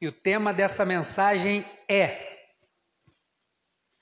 [0.00, 2.48] E o tema dessa mensagem é: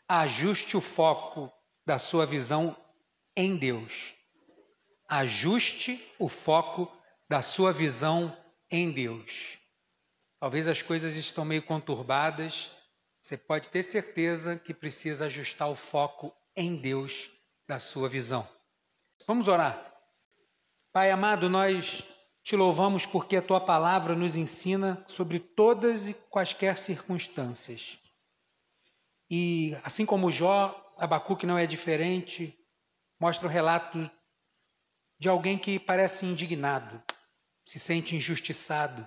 [0.08, 1.52] ajuste o foco
[1.84, 2.76] da sua visão
[3.36, 4.14] em Deus.
[5.08, 6.90] Ajuste o foco
[7.28, 8.34] da sua visão
[8.70, 9.58] em Deus.
[10.38, 12.70] Talvez as coisas estão meio conturbadas,
[13.20, 17.30] você pode ter certeza que precisa ajustar o foco em Deus
[17.66, 18.48] da sua visão.
[19.26, 19.84] Vamos orar.
[20.92, 22.17] Pai amado, nós
[22.48, 27.98] te louvamos porque a tua palavra nos ensina sobre todas e quaisquer circunstâncias.
[29.30, 32.58] E assim como Jó, Abacuque não é diferente,
[33.20, 34.10] mostra o relato
[35.18, 37.02] de alguém que parece indignado,
[37.62, 39.06] se sente injustiçado.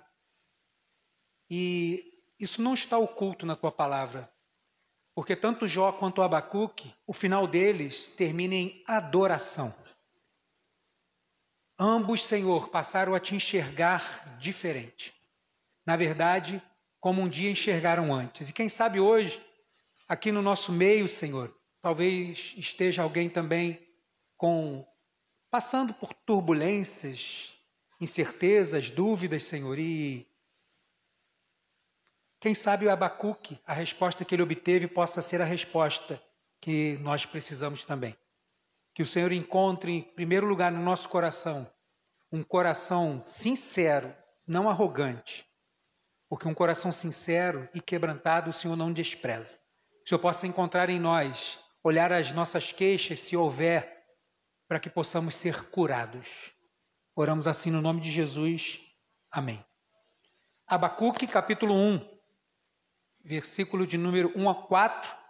[1.50, 4.32] E isso não está oculto na tua palavra,
[5.16, 9.74] porque tanto Jó quanto Abacuque, o final deles termina em adoração.
[11.84, 15.16] Ambos, Senhor, passaram a te enxergar diferente.
[15.84, 16.62] Na verdade,
[17.00, 18.50] como um dia enxergaram antes.
[18.50, 19.44] E quem sabe hoje,
[20.08, 21.52] aqui no nosso meio, Senhor,
[21.82, 23.82] talvez esteja alguém também
[24.38, 24.86] com
[25.50, 27.56] passando por turbulências,
[28.00, 30.30] incertezas, dúvidas, Senhor, e
[32.40, 36.22] quem sabe o Abacuque, a resposta que ele obteve, possa ser a resposta
[36.60, 38.16] que nós precisamos também.
[38.94, 41.70] Que o Senhor encontre, em primeiro lugar, no nosso coração,
[42.32, 44.14] um coração sincero,
[44.48, 45.46] não arrogante.
[46.30, 49.60] Porque um coração sincero e quebrantado o Senhor não despreza.
[50.00, 54.02] Que o Senhor possa encontrar em nós, olhar as nossas queixas, se houver,
[54.68, 56.54] para que possamos ser curados.
[57.16, 58.80] Oramos assim no nome de Jesus.
[59.30, 59.64] Amém.
[60.66, 62.20] Abacuque, capítulo 1,
[63.26, 65.21] versículo de número 1 a 4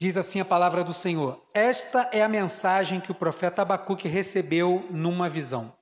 [0.00, 4.86] Diz assim a palavra do Senhor: Esta é a mensagem que o profeta Abacuque recebeu
[4.90, 5.76] numa visão.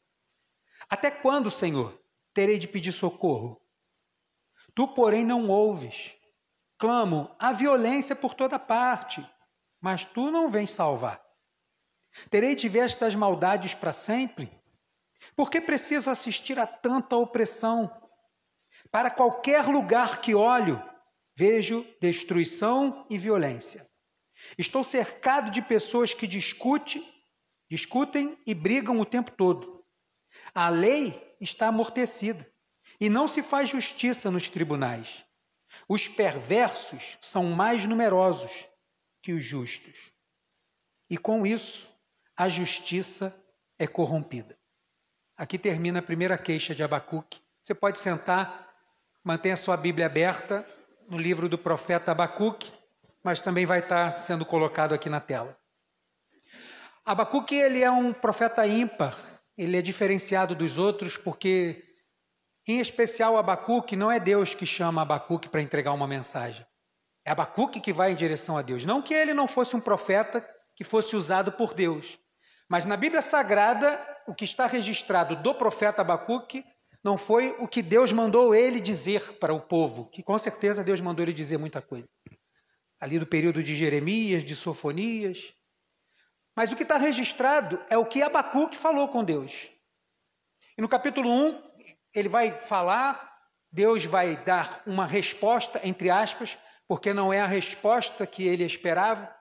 [0.89, 1.93] Até quando, Senhor,
[2.35, 3.61] terei de pedir socorro?
[4.75, 6.13] Tu, porém, não ouves.
[6.79, 9.25] Clamo a violência por toda parte,
[9.81, 11.23] mas tu não vens salvar.
[12.29, 14.51] Terei de ver estas maldades para sempre?
[15.35, 17.91] Por que preciso assistir a tanta opressão?
[18.91, 20.83] Para qualquer lugar que olho,
[21.37, 23.87] vejo destruição e violência.
[24.59, 27.03] Estou cercado de pessoas que discute,
[27.71, 29.85] discutem e brigam o tempo todo.
[30.55, 32.47] A lei está amortecida
[33.01, 35.25] e não se faz justiça nos tribunais.
[35.89, 38.69] Os perversos são mais numerosos
[39.23, 40.11] que os justos.
[41.09, 41.91] E com isso,
[42.37, 43.35] a justiça
[43.79, 44.59] é corrompida.
[45.37, 47.41] Aqui termina a primeira queixa de Abacuque.
[47.63, 48.73] Você pode sentar,
[49.25, 50.69] mantenha sua Bíblia aberta
[51.09, 52.73] no livro do profeta Abacuque
[53.23, 55.57] mas também vai estar sendo colocado aqui na tela.
[57.05, 59.17] Abacuque ele é um profeta ímpar,
[59.57, 61.83] ele é diferenciado dos outros porque,
[62.67, 66.65] em especial, Abacuque não é Deus que chama Abacuque para entregar uma mensagem.
[67.25, 68.85] É Abacuque que vai em direção a Deus.
[68.85, 72.19] Não que ele não fosse um profeta que fosse usado por Deus,
[72.69, 76.65] mas na Bíblia Sagrada, o que está registrado do profeta Abacuque
[77.05, 81.01] não foi o que Deus mandou ele dizer para o povo, que com certeza Deus
[81.01, 82.09] mandou ele dizer muita coisa
[83.03, 85.53] ali do período de Jeremias, de Sofonias.
[86.55, 89.71] Mas o que está registrado é o que Abacuque falou com Deus.
[90.79, 91.63] E no capítulo 1,
[92.15, 93.37] ele vai falar,
[93.73, 99.35] Deus vai dar uma resposta, entre aspas, porque não é a resposta que ele esperava.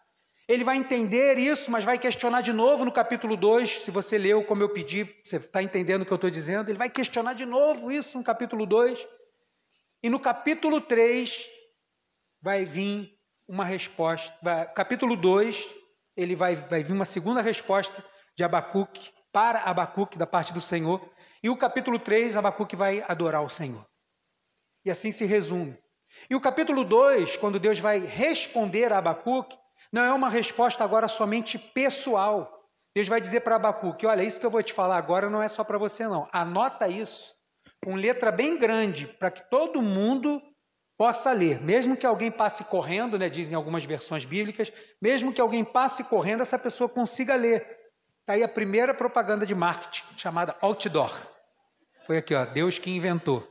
[0.48, 3.84] Ele vai entender isso, mas vai questionar de novo no capítulo 2.
[3.84, 6.72] Se você leu como eu pedi, você está entendendo o que eu estou dizendo?
[6.72, 9.06] Ele vai questionar de novo isso no capítulo 2.
[10.02, 11.46] E no capítulo 3
[12.42, 13.21] vai vir
[13.52, 14.66] uma resposta.
[14.74, 15.68] Capítulo 2,
[16.16, 18.02] ele vai, vai vir uma segunda resposta
[18.34, 21.02] de Abacuque para Abacuque da parte do Senhor.
[21.44, 23.86] E o capítulo 3, Abacuque vai adorar o Senhor.
[24.86, 25.78] E assim se resume.
[26.30, 29.58] E o capítulo 2, quando Deus vai responder a Abacuque,
[29.92, 32.50] não é uma resposta agora somente pessoal.
[32.96, 35.50] Deus vai dizer para Abacuque: olha, isso que eu vou te falar agora não é
[35.50, 36.26] só para você, não.
[36.32, 37.36] Anota isso
[37.84, 40.42] com letra bem grande, para que todo mundo
[41.02, 44.72] possa ler, mesmo que alguém passe correndo, né, dizem algumas versões bíblicas,
[45.02, 47.66] mesmo que alguém passe correndo, essa pessoa consiga ler.
[48.20, 51.12] Está aí a primeira propaganda de marketing, chamada outdoor.
[52.06, 53.44] Foi aqui, ó, Deus que inventou.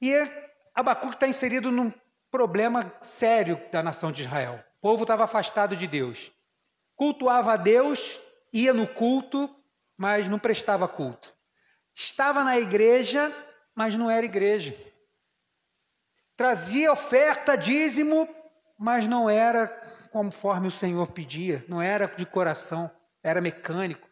[0.00, 0.14] E
[0.74, 1.92] Abacuque está inserido num
[2.30, 4.64] problema sério da nação de Israel.
[4.78, 6.32] O povo estava afastado de Deus.
[6.96, 8.18] Cultuava a Deus,
[8.50, 9.46] ia no culto,
[9.94, 11.34] mas não prestava culto.
[11.94, 13.30] Estava na igreja,
[13.74, 14.74] mas não era igreja
[16.38, 18.28] trazia oferta, dízimo,
[18.78, 19.66] mas não era
[20.12, 22.88] conforme o Senhor pedia, não era de coração,
[23.22, 24.08] era mecânico.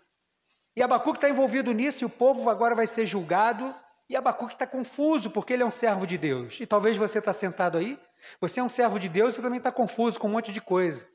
[0.74, 3.72] E Abacuque está envolvido nisso, e o povo agora vai ser julgado,
[4.08, 6.60] E Abacuque está confuso porque ele é um servo de Deus.
[6.60, 7.98] E talvez você está sentado aí,
[8.40, 11.06] você é um servo de Deus e também está confuso com um monte de coisa.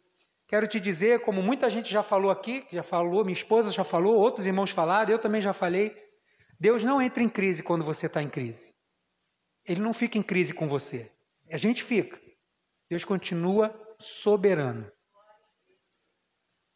[0.45, 4.15] Quero te dizer, como muita gente já falou aqui, já falou, minha esposa já falou,
[4.15, 5.95] outros irmãos falaram, eu também já falei,
[6.59, 8.73] Deus não entra em crise quando você está em crise.
[9.71, 11.09] Ele não fica em crise com você.
[11.49, 12.19] A gente fica.
[12.89, 14.91] Deus continua soberano.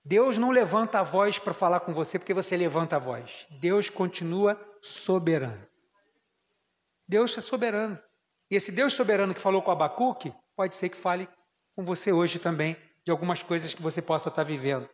[0.05, 3.47] Deus não levanta a voz para falar com você porque você levanta a voz.
[3.59, 5.67] Deus continua soberano.
[7.05, 7.99] Deus é soberano.
[8.49, 11.27] E esse Deus soberano que falou com Abacuque, pode ser que fale
[11.75, 14.89] com você hoje também de algumas coisas que você possa estar vivendo.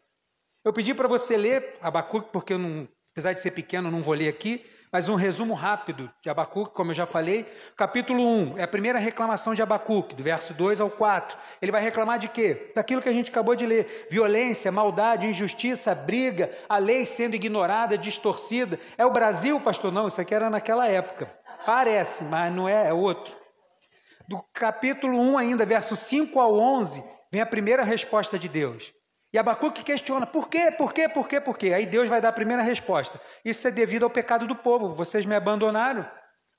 [0.66, 4.16] Eu pedi para você ler Abacuque, porque eu não, apesar de ser pequeno, não vou
[4.16, 7.46] ler aqui, mas um resumo rápido de Abacuque, como eu já falei.
[7.78, 11.38] Capítulo 1 é a primeira reclamação de Abacuque, do verso 2 ao 4.
[11.62, 12.72] Ele vai reclamar de quê?
[12.76, 17.98] Daquilo que a gente acabou de ler: violência, maldade, injustiça, briga, a lei sendo ignorada,
[17.98, 18.78] distorcida.
[18.98, 19.92] É o Brasil, pastor?
[19.92, 21.34] Não, isso aqui era naquela época.
[21.66, 23.36] Parece, mas não é, é outro.
[24.28, 28.94] Do capítulo 1 ainda, verso 5 ao 11, vem a primeira resposta de Deus.
[29.34, 31.74] E Abacuque questiona: por quê, por quê, por quê, por quê?
[31.74, 35.26] Aí Deus vai dar a primeira resposta: Isso é devido ao pecado do povo, vocês
[35.26, 36.06] me abandonaram.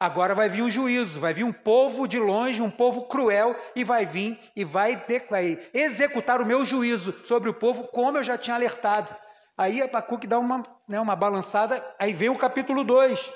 [0.01, 3.85] Agora vai vir o juízo, vai vir um povo de longe, um povo cruel, e
[3.85, 8.37] vai vir e vai, vai executar o meu juízo sobre o povo, como eu já
[8.37, 9.07] tinha alertado.
[9.57, 13.31] Aí Abacuque dá uma, né, uma balançada, aí vem o capítulo 2.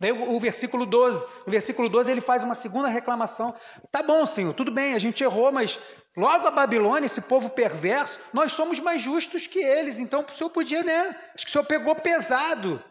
[0.00, 1.26] Vem o versículo 12.
[1.46, 3.54] No versículo 12 ele faz uma segunda reclamação.
[3.90, 5.78] Tá bom, Senhor, tudo bem, a gente errou, mas
[6.16, 9.98] Logo a Babilônia, esse povo perverso, nós somos mais justos que eles.
[9.98, 11.16] Então o senhor podia, né?
[11.34, 12.82] Acho que o senhor pegou pesado.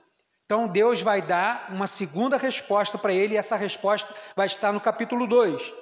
[0.45, 4.81] Então Deus vai dar uma segunda resposta para ele, e essa resposta vai estar no
[4.81, 5.73] capítulo 2.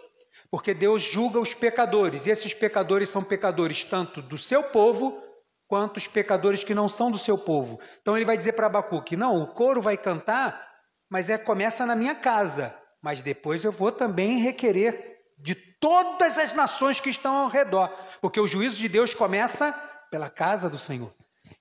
[0.52, 5.24] Porque Deus julga os pecadores, e esses pecadores são pecadores tanto do seu povo
[5.68, 7.80] quanto os pecadores que não são do seu povo.
[8.02, 10.68] Então ele vai dizer para Abacuque: não, o coro vai cantar,
[11.10, 15.09] mas é começa na minha casa, mas depois eu vou também requerer
[15.40, 17.90] de todas as nações que estão ao redor,
[18.22, 19.72] porque o juízo de Deus começa
[20.12, 21.12] pela casa do Senhor.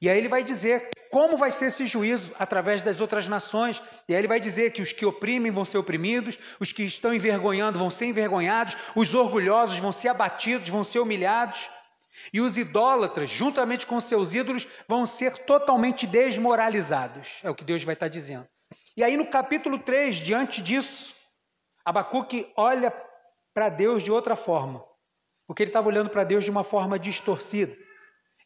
[0.01, 3.81] E aí ele vai dizer como vai ser esse juízo através das outras nações.
[4.09, 7.15] E aí ele vai dizer que os que oprimem vão ser oprimidos, os que estão
[7.15, 11.69] envergonhando vão ser envergonhados, os orgulhosos vão ser abatidos, vão ser humilhados.
[12.33, 17.39] E os idólatras, juntamente com seus ídolos, vão ser totalmente desmoralizados.
[17.43, 18.47] É o que Deus vai estar dizendo.
[18.97, 21.15] E aí no capítulo 3, diante disso,
[21.85, 22.93] Abacuque olha
[23.59, 24.85] para Deus de outra forma,
[25.45, 27.77] porque ele estava olhando para Deus de uma forma distorcida.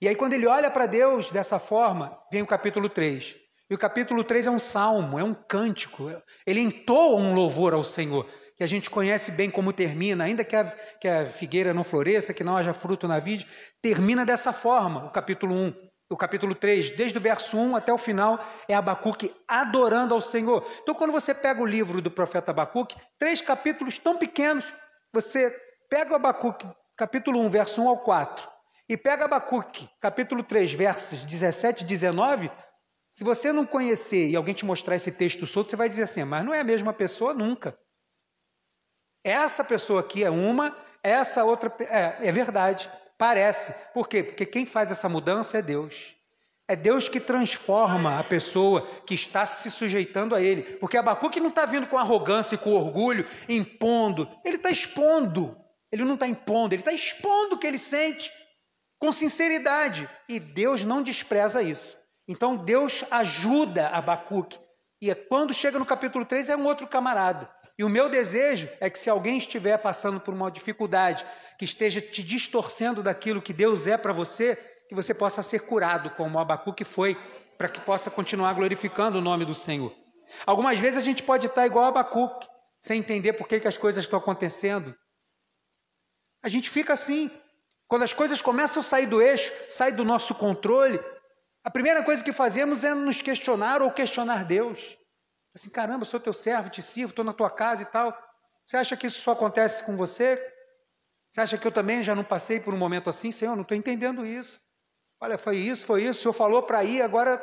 [0.01, 3.37] E aí, quando ele olha para Deus dessa forma, vem o capítulo 3.
[3.69, 6.11] E o capítulo 3 é um salmo, é um cântico.
[6.47, 8.27] Ele entoa um louvor ao Senhor,
[8.57, 10.65] que a gente conhece bem como termina, ainda que a,
[10.99, 13.47] que a figueira não floresça, que não haja fruto na vide,
[13.83, 15.75] termina dessa forma, o capítulo 1.
[16.09, 20.67] O capítulo 3, desde o verso 1 até o final, é Abacuque adorando ao Senhor.
[20.83, 24.65] Então, quando você pega o livro do profeta Abacuque, três capítulos tão pequenos,
[25.13, 25.51] você
[25.89, 26.67] pega o Abacuque,
[26.97, 28.49] capítulo 1, verso 1 ao 4,
[28.89, 32.51] e pega Abacuque, capítulo 3, versos 17 e 19,
[33.11, 36.25] se você não conhecer e alguém te mostrar esse texto solto, você vai dizer assim,
[36.25, 37.79] mas não é a mesma pessoa nunca.
[39.23, 43.93] Essa pessoa aqui é uma, essa outra é, é verdade, parece.
[43.93, 44.23] Por quê?
[44.23, 46.17] Porque quem faz essa mudança é Deus.
[46.69, 50.63] É Deus que transforma a pessoa que está se sujeitando a Ele.
[50.77, 54.29] Porque Abacuque não está vindo com arrogância e com orgulho, impondo.
[54.45, 55.57] Ele está expondo.
[55.93, 58.33] Ele não está impondo, ele está expondo o que ele sente
[58.99, 60.09] com sinceridade.
[60.27, 61.97] E Deus não despreza isso.
[62.27, 64.59] Então Deus ajuda Abacuque.
[65.03, 67.51] E quando chega no capítulo 3 é um outro camarada.
[67.79, 71.27] E o meu desejo é que se alguém estiver passando por uma dificuldade,
[71.59, 74.57] que esteja te distorcendo daquilo que Deus é para você,
[74.93, 77.17] que você possa ser curado, como Abacuque foi,
[77.57, 79.91] para que possa continuar glorificando o nome do Senhor.
[80.45, 82.47] Algumas vezes a gente pode estar igual Abacuque,
[82.79, 84.95] sem entender por que, que as coisas estão acontecendo.
[86.43, 87.31] A gente fica assim.
[87.89, 91.01] Quando as coisas começam a sair do eixo, sair do nosso controle,
[91.65, 94.99] a primeira coisa que fazemos é nos questionar ou questionar Deus.
[95.55, 98.15] Assim, caramba, sou teu servo, te sirvo, estou na tua casa e tal.
[98.67, 100.37] Você acha que isso só acontece com você?
[101.31, 103.33] Você acha que eu também já não passei por um momento assim?
[103.33, 104.61] Senhor, não estou entendendo isso.
[105.23, 107.41] Olha, foi isso, foi isso, o senhor falou para ir, agora,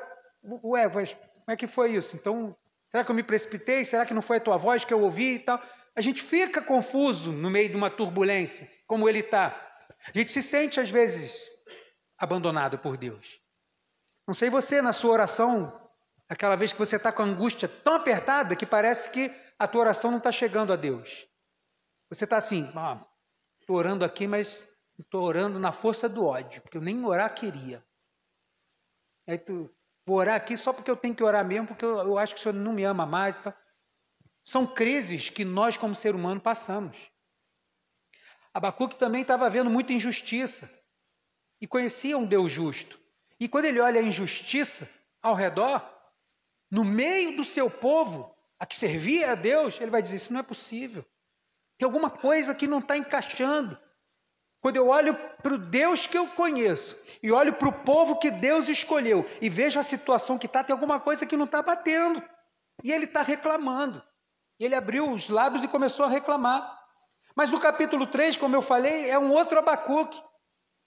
[0.65, 2.17] ué, mas como é que foi isso?
[2.17, 2.53] Então,
[2.89, 3.85] será que eu me precipitei?
[3.85, 5.63] Será que não foi a tua voz que eu ouvi e tal?
[5.95, 9.55] A gente fica confuso no meio de uma turbulência, como ele está.
[10.13, 11.51] A gente se sente, às vezes,
[12.17, 13.39] abandonado por Deus.
[14.27, 15.89] Não sei você, na sua oração,
[16.27, 19.81] aquela vez que você está com a angústia tão apertada que parece que a tua
[19.83, 21.29] oração não está chegando a Deus.
[22.09, 24.67] Você está assim, estou ah, orando aqui, mas
[24.99, 27.83] Estou orando na força do ódio, porque eu nem orar queria.
[29.25, 29.73] Aí tu,
[30.05, 32.39] vou orar aqui só porque eu tenho que orar mesmo, porque eu, eu acho que
[32.41, 33.39] o Senhor não me ama mais.
[33.39, 33.55] Tá?
[34.43, 37.09] São crises que nós, como ser humano, passamos.
[38.53, 40.69] Abacuque também estava vendo muita injustiça
[41.61, 42.99] e conhecia um Deus justo.
[43.39, 44.89] E quando ele olha a injustiça
[45.21, 45.81] ao redor,
[46.69, 50.41] no meio do seu povo, a que servia a Deus, ele vai dizer: Isso não
[50.41, 51.05] é possível.
[51.77, 53.79] Tem alguma coisa que não está encaixando.
[54.61, 58.29] Quando eu olho para o Deus que eu conheço e olho para o povo que
[58.29, 62.21] Deus escolheu e vejo a situação que está, tem alguma coisa que não está batendo.
[62.83, 64.01] E ele está reclamando.
[64.59, 66.77] E ele abriu os lábios e começou a reclamar.
[67.35, 70.21] Mas no capítulo 3, como eu falei, é um outro Abacuque.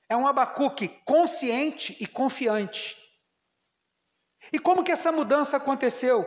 [0.09, 2.97] É um Abacuque consciente e confiante.
[4.53, 6.23] E como que essa mudança aconteceu?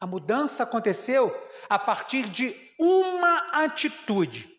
[0.00, 1.34] A mudança aconteceu
[1.68, 4.57] a partir de uma atitude.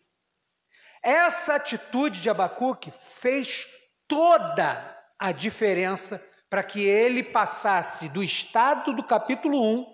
[1.02, 3.66] Essa atitude de Abacuque fez
[4.06, 9.86] toda a diferença para que ele passasse do estado do capítulo 1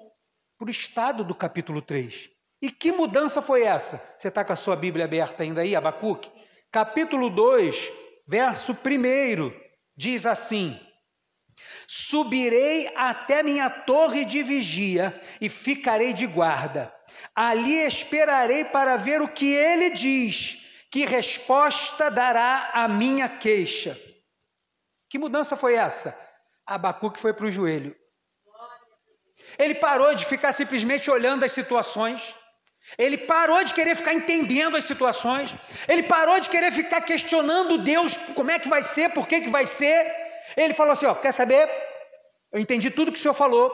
[0.59, 2.31] para o estado do capítulo 3.
[2.63, 3.99] E que mudança foi essa?
[4.19, 6.31] Você está com a sua Bíblia aberta ainda aí, Abacuque?
[6.73, 7.93] Capítulo 2,
[8.27, 9.53] verso 1,
[9.97, 10.79] diz assim:
[11.87, 16.93] Subirei até minha torre de vigia e ficarei de guarda.
[17.35, 20.66] Ali esperarei para ver o que ele diz,
[20.97, 23.95] que resposta dará à minha queixa.
[25.11, 26.09] Que mudança foi essa?
[26.67, 27.95] Abacuque foi para o joelho.
[29.59, 32.35] Ele parou de ficar simplesmente olhando as situações.
[32.97, 35.55] Ele parou de querer ficar entendendo as situações.
[35.87, 39.50] Ele parou de querer ficar questionando Deus, como é que vai ser, por que, que
[39.50, 40.00] vai ser.
[40.57, 41.69] Ele falou assim: ó, quer saber?
[42.50, 43.71] Eu entendi tudo que o senhor falou.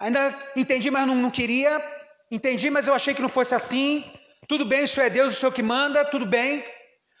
[0.00, 1.80] Ainda entendi, mas não, não queria.
[2.28, 4.04] Entendi, mas eu achei que não fosse assim.
[4.48, 6.64] Tudo bem, isso é Deus, o senhor que manda, tudo bem.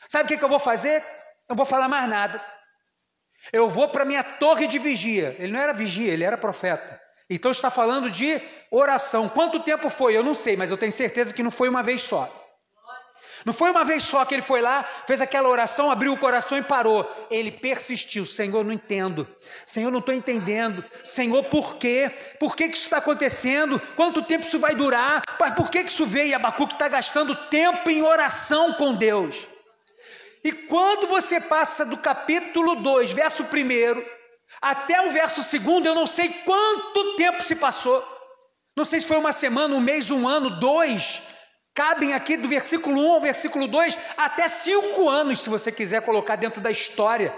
[0.08, 1.02] Sabe o que, que eu vou fazer?
[1.48, 2.44] Não vou falar mais nada.
[3.52, 5.36] Eu vou para minha torre de vigia.
[5.38, 7.00] Ele não era vigia, ele era profeta.
[7.28, 8.40] Então está falando de
[8.70, 9.28] oração.
[9.28, 10.16] Quanto tempo foi?
[10.16, 12.30] Eu não sei, mas eu tenho certeza que não foi uma vez só.
[13.44, 16.56] Não foi uma vez só que ele foi lá, fez aquela oração, abriu o coração
[16.56, 17.08] e parou.
[17.30, 18.24] Ele persistiu.
[18.24, 19.28] Senhor, não entendo.
[19.66, 20.82] Senhor, não estou entendendo.
[21.04, 22.10] Senhor, por quê?
[22.40, 23.78] Por que, que isso está acontecendo?
[23.94, 25.22] Quanto tempo isso vai durar?
[25.56, 26.28] Por que, que isso veio?
[26.28, 29.46] E Abacuque está gastando tempo em oração com Deus.
[30.42, 34.02] E quando você passa do capítulo 2, verso 1,
[34.60, 38.02] até o verso 2, eu não sei quanto tempo se passou.
[38.76, 41.33] Não sei se foi uma semana, um mês, um ano, dois.
[41.74, 46.36] Cabem aqui do versículo 1 ao versículo 2 até cinco anos, se você quiser colocar
[46.36, 47.34] dentro da história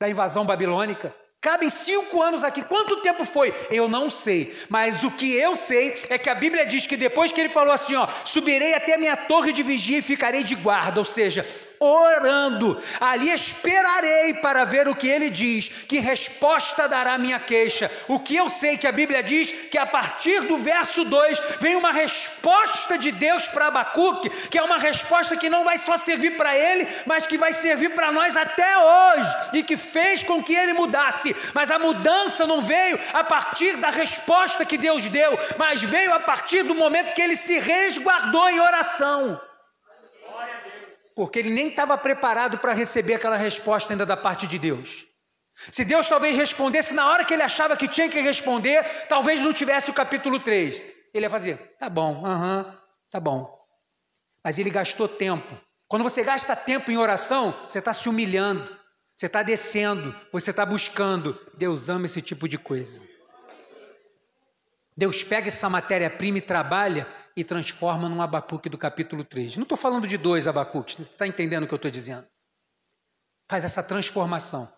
[0.00, 1.14] da invasão babilônica.
[1.40, 2.62] Cabem cinco anos aqui.
[2.62, 3.54] Quanto tempo foi?
[3.70, 4.56] Eu não sei.
[4.68, 7.72] Mas o que eu sei é que a Bíblia diz que depois que ele falou
[7.72, 10.98] assim: ó, subirei até a minha torre de vigia e ficarei de guarda.
[10.98, 11.46] Ou seja,
[11.80, 12.80] orando.
[13.00, 17.90] Ali esperarei para ver o que ele diz, que resposta dará a minha queixa.
[18.08, 21.76] O que eu sei que a Bíblia diz que a partir do verso 2 vem
[21.76, 26.36] uma resposta de Deus para Abacuque, que é uma resposta que não vai só servir
[26.36, 30.54] para ele, mas que vai servir para nós até hoje e que fez com que
[30.54, 31.34] ele mudasse.
[31.54, 36.20] Mas a mudança não veio a partir da resposta que Deus deu, mas veio a
[36.20, 39.47] partir do momento que ele se resguardou em oração
[41.18, 45.04] porque ele nem estava preparado para receber aquela resposta ainda da parte de Deus.
[45.72, 49.52] Se Deus talvez respondesse na hora que ele achava que tinha que responder, talvez não
[49.52, 50.80] tivesse o capítulo 3.
[51.12, 52.72] Ele ia fazer, tá bom, aham, uhum,
[53.10, 53.52] tá bom.
[54.44, 55.60] Mas ele gastou tempo.
[55.88, 58.62] Quando você gasta tempo em oração, você está se humilhando,
[59.16, 61.36] você está descendo, você está buscando.
[61.54, 63.04] Deus ama esse tipo de coisa.
[64.96, 69.58] Deus pega essa matéria-prima e trabalha e transforma num Abacuque do capítulo 3.
[69.58, 72.26] Não estou falando de dois Abacuques, você está entendendo o que eu estou dizendo?
[73.48, 74.68] Faz essa transformação.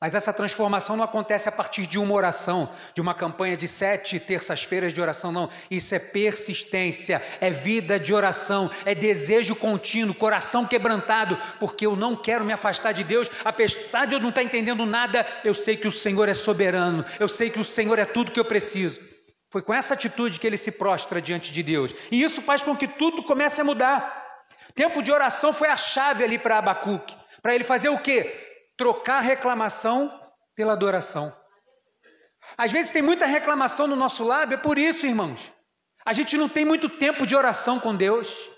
[0.00, 4.18] Mas essa transformação não acontece a partir de uma oração, de uma campanha de sete
[4.18, 5.50] terças-feiras de oração, não.
[5.70, 12.16] Isso é persistência, é vida de oração, é desejo contínuo, coração quebrantado, porque eu não
[12.16, 15.88] quero me afastar de Deus, apesar de eu não estar entendendo nada, eu sei que
[15.88, 19.15] o Senhor é soberano, eu sei que o Senhor é tudo que eu preciso.
[19.50, 21.94] Foi com essa atitude que ele se prostra diante de Deus.
[22.10, 24.24] E isso faz com que tudo comece a mudar.
[24.74, 27.16] Tempo de oração foi a chave ali para Abacuque.
[27.40, 28.32] Para ele fazer o quê?
[28.76, 30.12] Trocar reclamação
[30.54, 31.32] pela adoração.
[32.56, 35.52] Às vezes tem muita reclamação no nosso lábio, é por isso, irmãos.
[36.04, 38.48] A gente não tem muito tempo de oração com Deus.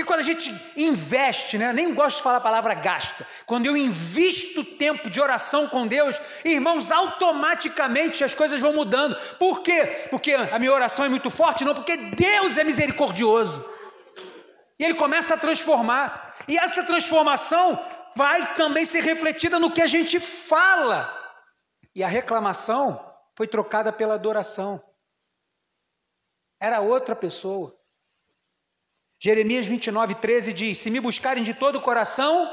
[0.00, 3.76] Porque quando a gente investe, né, nem gosto de falar a palavra gasta, quando eu
[3.76, 9.14] invisto tempo de oração com Deus, irmãos, automaticamente as coisas vão mudando.
[9.36, 10.06] Por quê?
[10.08, 11.66] Porque a minha oração é muito forte?
[11.66, 13.62] Não, porque Deus é misericordioso.
[14.78, 16.34] E Ele começa a transformar.
[16.48, 17.78] E essa transformação
[18.16, 21.14] vai também ser refletida no que a gente fala.
[21.94, 22.98] E a reclamação
[23.36, 24.82] foi trocada pela adoração.
[26.58, 27.78] Era outra pessoa.
[29.22, 32.50] Jeremias 29, 13 diz: Se me buscarem de todo o coração,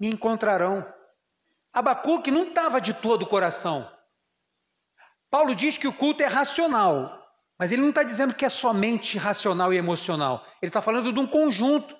[0.00, 0.84] me encontrarão.
[1.74, 3.86] Abacuque não estava de todo o coração.
[5.30, 7.22] Paulo diz que o culto é racional,
[7.58, 10.42] mas ele não está dizendo que é somente racional e emocional.
[10.62, 11.94] Ele está falando de um conjunto.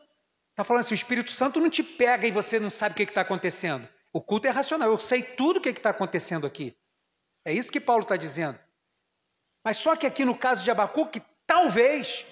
[0.50, 3.02] Está falando assim: o Espírito Santo não te pega e você não sabe o que
[3.02, 3.86] está acontecendo.
[4.14, 6.74] O culto é racional, eu sei tudo o que está acontecendo aqui.
[7.44, 8.58] É isso que Paulo está dizendo.
[9.62, 12.24] Mas só que aqui no caso de Abacuque, talvez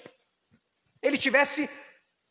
[1.05, 1.69] ele tivesse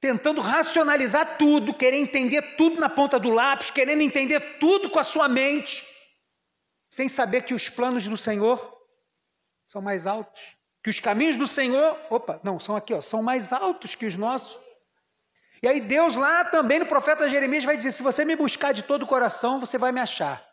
[0.01, 5.05] tentando racionalizar tudo, querer entender tudo na ponta do lápis, querendo entender tudo com a
[5.05, 5.83] sua mente,
[6.91, 8.59] sem saber que os planos do Senhor
[9.65, 10.43] são mais altos,
[10.83, 14.17] que os caminhos do Senhor, opa, não, são aqui, ó, são mais altos que os
[14.17, 14.61] nossos.
[15.63, 18.83] E aí Deus lá também no profeta Jeremias vai dizer: se você me buscar de
[18.83, 20.45] todo o coração, você vai me achar.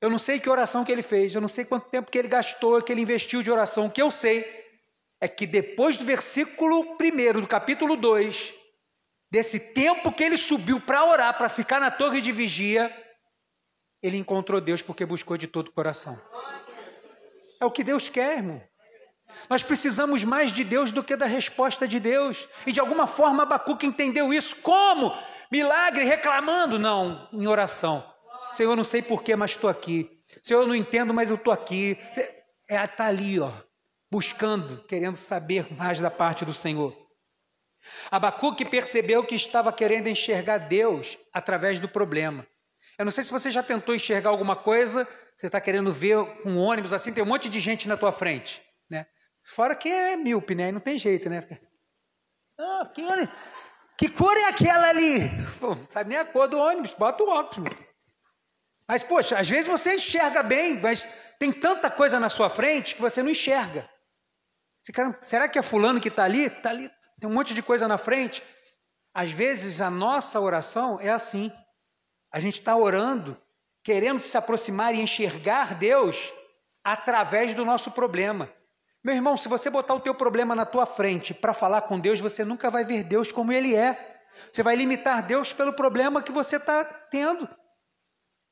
[0.00, 2.28] Eu não sei que oração que ele fez, eu não sei quanto tempo que ele
[2.28, 3.86] gastou, que ele investiu de oração.
[3.86, 4.61] O que eu sei
[5.22, 8.52] é que depois do versículo 1 do capítulo 2,
[9.30, 12.92] desse tempo que ele subiu para orar, para ficar na torre de vigia,
[14.02, 16.20] ele encontrou Deus porque buscou de todo o coração.
[17.60, 18.60] É o que Deus quer, irmão.
[19.48, 22.48] Nós precisamos mais de Deus do que da resposta de Deus.
[22.66, 24.56] E de alguma forma Abacuque entendeu isso.
[24.56, 25.16] Como?
[25.52, 26.80] Milagre, reclamando?
[26.80, 28.04] Não, em oração.
[28.52, 30.10] Senhor, não sei porquê, mas estou aqui.
[30.42, 31.96] Senhor, eu não entendo, mas eu estou aqui.
[32.68, 33.52] É, está ali, ó,
[34.12, 36.94] buscando, querendo saber mais da parte do Senhor.
[38.10, 42.46] Abacuque percebeu que estava querendo enxergar Deus através do problema.
[42.98, 46.58] Eu não sei se você já tentou enxergar alguma coisa, você está querendo ver um
[46.58, 48.60] ônibus assim, tem um monte de gente na tua frente.
[49.44, 50.70] Fora que é míope, né?
[50.70, 51.44] Não tem jeito, né?
[52.60, 53.26] Ah, aquele...
[53.96, 55.20] Que cor é aquela ali?
[55.58, 57.74] Pô, não sabe nem a cor do ônibus, bota o óculos.
[58.86, 63.00] Mas, poxa, às vezes você enxerga bem, mas tem tanta coisa na sua frente que
[63.00, 63.88] você não enxerga.
[64.82, 66.46] Você, cara, será que é fulano que está ali?
[66.46, 68.42] Está ali, tem um monte de coisa na frente.
[69.14, 71.52] Às vezes a nossa oração é assim.
[72.32, 73.40] A gente está orando,
[73.84, 76.32] querendo se aproximar e enxergar Deus
[76.82, 78.50] através do nosso problema.
[79.04, 82.20] Meu irmão, se você botar o teu problema na tua frente para falar com Deus,
[82.20, 84.20] você nunca vai ver Deus como Ele é.
[84.50, 87.48] Você vai limitar Deus pelo problema que você está tendo.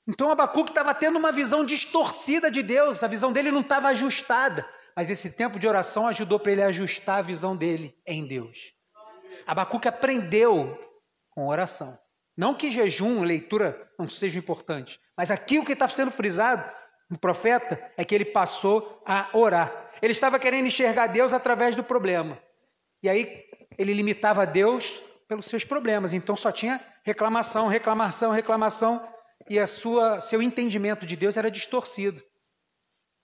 [0.06, 4.68] Então Abacuque estava tendo uma visão distorcida de Deus, a visão dele não estava ajustada,
[4.96, 8.72] mas esse tempo de oração ajudou para ele ajustar a visão dele em Deus.
[9.46, 10.78] Abacuque aprendeu
[11.30, 11.98] com oração.
[12.36, 16.64] Não que jejum, leitura não seja importante, mas aqui o que está sendo frisado
[17.08, 19.90] no profeta é que ele passou a orar.
[20.00, 22.38] Ele estava querendo enxergar Deus através do problema.
[23.02, 23.44] E aí
[23.76, 26.12] ele limitava Deus pelos seus problemas.
[26.12, 29.06] Então só tinha reclamação, reclamação, reclamação.
[29.48, 32.22] E a sua, seu entendimento de Deus era distorcido.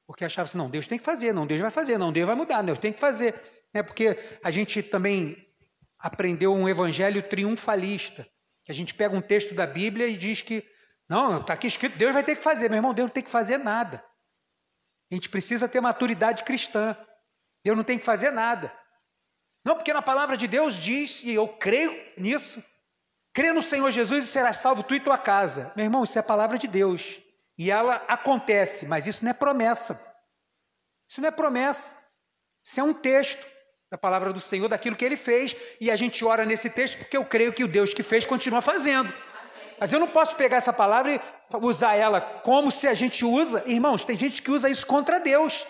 [0.07, 2.37] Porque achava assim, não, Deus tem que fazer, não, Deus vai fazer, não, Deus vai
[2.37, 3.35] mudar, Deus tem que fazer.
[3.75, 5.37] É porque a gente também
[5.99, 8.27] aprendeu um evangelho triunfalista,
[8.65, 10.65] que a gente pega um texto da Bíblia e diz que,
[11.09, 12.69] não, está aqui escrito, Deus vai ter que fazer.
[12.69, 14.03] Meu irmão, Deus não tem que fazer nada.
[15.11, 16.97] A gente precisa ter maturidade cristã.
[17.65, 18.73] Deus não tem que fazer nada.
[19.65, 22.63] Não, porque na palavra de Deus diz, e eu creio nisso,
[23.33, 25.73] crê no Senhor Jesus e serás salvo tu e tua casa.
[25.75, 27.19] Meu irmão, isso é a palavra de Deus.
[27.59, 29.95] E ela acontece, mas isso não é promessa.
[31.09, 32.05] Isso não é promessa.
[32.65, 33.45] Isso é um texto
[33.91, 37.17] da palavra do Senhor, daquilo que ele fez, e a gente ora nesse texto porque
[37.17, 39.13] eu creio que o Deus que fez continua fazendo.
[39.79, 41.21] Mas eu não posso pegar essa palavra e
[41.63, 43.63] usar ela como se a gente usa.
[43.67, 45.65] Irmãos, tem gente que usa isso contra Deus.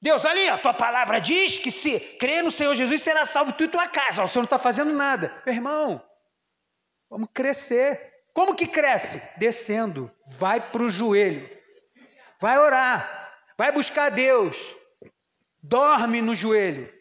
[0.00, 3.64] Deus, ali, a tua palavra diz que se crer no Senhor Jesus será salvo tu
[3.64, 4.22] e tua casa.
[4.22, 5.42] O Senhor não está fazendo nada.
[5.46, 6.02] Meu irmão,
[7.10, 8.13] vamos crescer.
[8.34, 9.38] Como que cresce?
[9.38, 10.10] Descendo.
[10.26, 11.48] Vai para o joelho.
[12.40, 13.32] Vai orar.
[13.56, 14.74] Vai buscar Deus.
[15.62, 16.92] Dorme no joelho.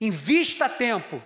[0.00, 1.22] Invista tempo.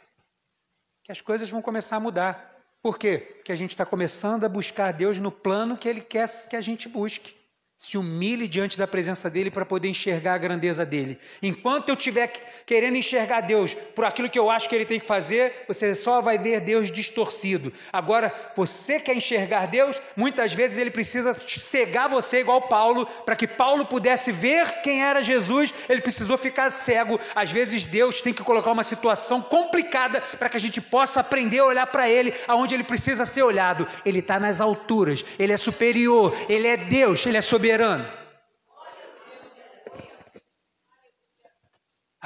[1.02, 2.54] Que as coisas vão começar a mudar.
[2.82, 3.18] Por quê?
[3.18, 6.60] Porque a gente está começando a buscar Deus no plano que Ele quer que a
[6.60, 7.34] gente busque
[7.76, 11.18] se humilhe diante da presença dele para poder enxergar a grandeza dele.
[11.42, 12.32] Enquanto eu estiver
[12.66, 16.20] querendo enxergar Deus por aquilo que eu acho que ele tem que fazer, você só
[16.20, 17.72] vai ver Deus distorcido.
[17.92, 23.46] Agora, você quer enxergar Deus, muitas vezes ele precisa cegar você igual Paulo, para que
[23.46, 27.20] Paulo pudesse ver quem era Jesus, ele precisou ficar cego.
[27.36, 31.60] Às vezes Deus tem que colocar uma situação complicada para que a gente possa aprender
[31.60, 33.86] a olhar para ele aonde ele precisa ser olhado.
[34.04, 38.25] Ele está nas alturas, ele é superior, ele é Deus, ele é soberano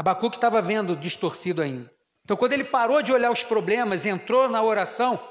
[0.01, 1.95] Abacuque estava vendo distorcido ainda.
[2.25, 5.23] Então, quando ele parou de olhar os problemas entrou na oração,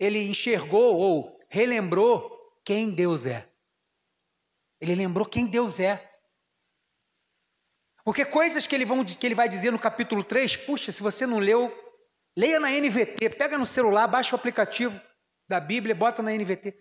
[0.00, 3.46] ele enxergou ou relembrou quem Deus é.
[4.80, 6.02] Ele lembrou quem Deus é.
[8.02, 11.26] Porque coisas que ele, vão, que ele vai dizer no capítulo 3, puxa, se você
[11.26, 11.70] não leu,
[12.34, 14.98] leia na NVT, pega no celular, baixa o aplicativo
[15.46, 16.74] da Bíblia, bota na NVT.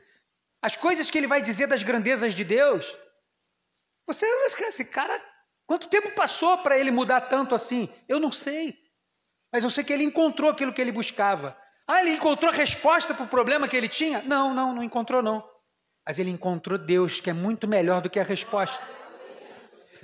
[0.61, 2.95] As coisas que ele vai dizer das grandezas de Deus,
[4.07, 5.30] você esquece, cara,
[5.71, 7.87] quanto tempo passou para ele mudar tanto assim?
[8.05, 8.77] Eu não sei.
[9.53, 11.57] Mas eu sei que ele encontrou aquilo que ele buscava.
[11.87, 14.21] Ah, ele encontrou a resposta para o problema que ele tinha?
[14.23, 15.41] Não, não, não encontrou não.
[16.05, 18.85] Mas ele encontrou Deus, que é muito melhor do que a resposta.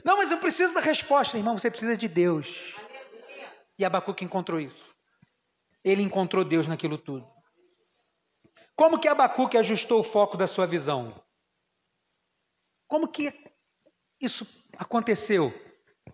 [0.05, 1.57] Não, mas eu preciso da resposta, irmão.
[1.57, 2.75] Você precisa de Deus.
[3.77, 4.95] E Abacuque encontrou isso.
[5.83, 7.29] Ele encontrou Deus naquilo tudo.
[8.73, 11.13] Como que Abacuque ajustou o foco da sua visão?
[12.87, 13.33] Como que
[14.19, 15.53] isso aconteceu?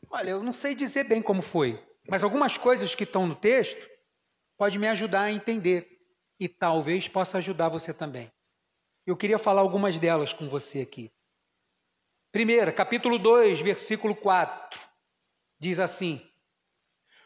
[0.10, 3.90] Olha, eu não sei dizer bem como foi, mas algumas coisas que estão no texto
[4.58, 5.88] pode me ajudar a entender
[6.40, 8.32] e talvez possa ajudar você também.
[9.06, 11.12] Eu queria falar algumas delas com você aqui.
[12.32, 14.80] Primeira, capítulo 2, versículo 4,
[15.60, 16.22] diz assim: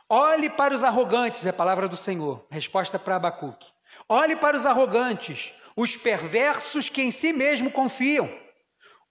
[0.10, 2.46] Olhe para os arrogantes, é a palavra do Senhor.
[2.50, 3.68] Resposta para Abacuque.
[4.08, 8.30] Olhe para os arrogantes, os perversos que em si mesmo confiam.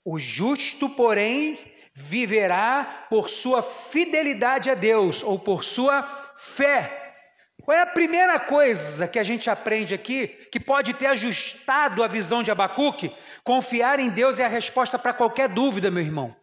[0.09, 1.59] O justo, porém,
[1.93, 6.01] viverá por sua fidelidade a Deus ou por sua
[6.37, 7.15] fé.
[7.61, 12.07] Qual é a primeira coisa que a gente aprende aqui que pode ter ajustado a
[12.07, 13.13] visão de Abacuque?
[13.43, 16.37] Confiar em Deus é a resposta para qualquer dúvida, meu irmão.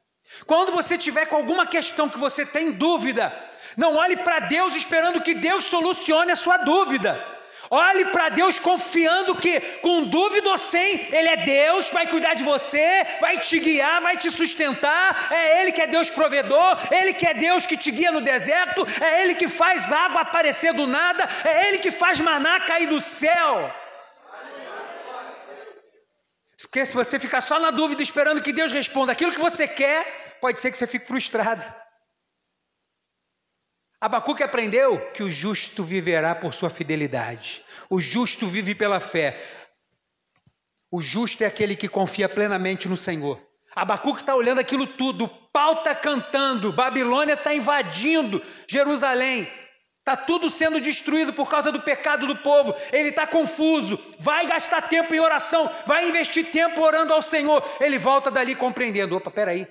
[0.45, 3.32] Quando você tiver com alguma questão que você tem dúvida,
[3.78, 7.17] não olhe para Deus esperando que Deus solucione a sua dúvida.
[7.76, 9.54] Olhe para Deus confiando que,
[9.86, 12.88] com dúvida ou sem, Ele é Deus, vai cuidar de você,
[13.20, 15.08] vai te guiar, vai te sustentar.
[15.32, 18.86] É Ele que é Deus provedor, Ele que é Deus que te guia no deserto,
[19.02, 23.02] é Ele que faz água aparecer do nada, é Ele que faz maná cair do
[23.02, 23.74] céu.
[26.62, 30.38] Porque se você ficar só na dúvida esperando que Deus responda aquilo que você quer,
[30.40, 31.66] pode ser que você fique frustrado.
[34.04, 37.63] Abacuque aprendeu que o justo viverá por sua fidelidade.
[37.89, 39.42] O justo vive pela fé.
[40.92, 43.42] O justo é aquele que confia plenamente no Senhor.
[43.74, 49.48] Abacuque está olhando aquilo tudo, o pau está cantando, Babilônia está invadindo Jerusalém,
[50.00, 52.76] está tudo sendo destruído por causa do pecado do povo.
[52.92, 57.63] Ele está confuso, vai gastar tempo em oração, vai investir tempo orando ao Senhor.
[57.80, 59.66] Ele volta dali compreendendo: opa, peraí,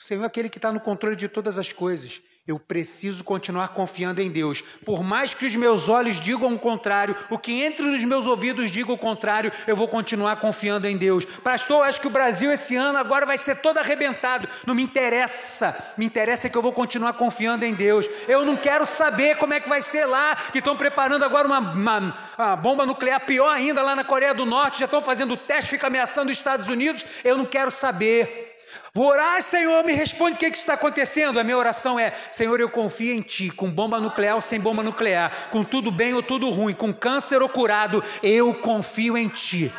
[0.00, 2.22] o Senhor é aquele que está no controle de todas as coisas.
[2.44, 4.60] Eu preciso continuar confiando em Deus.
[4.84, 8.72] Por mais que os meus olhos digam o contrário, o que entre os meus ouvidos
[8.72, 11.24] diga o contrário, eu vou continuar confiando em Deus.
[11.24, 14.48] Pastor, acho que o Brasil esse ano agora vai ser todo arrebentado.
[14.66, 15.94] Não me interessa.
[15.96, 18.10] Me interessa que eu vou continuar confiando em Deus.
[18.26, 21.60] Eu não quero saber como é que vai ser lá, que estão preparando agora uma,
[21.60, 25.70] uma, uma bomba nuclear pior ainda lá na Coreia do Norte, já estão fazendo teste,
[25.70, 27.04] fica ameaçando os Estados Unidos.
[27.22, 28.51] Eu não quero saber.
[28.94, 31.40] Vou orar, Senhor, me responde o que, que está acontecendo.
[31.40, 34.82] A minha oração é: Senhor, eu confio em Ti, com bomba nuclear ou sem bomba
[34.82, 39.72] nuclear, com tudo bem ou tudo ruim, com câncer ou curado, eu confio em Ti.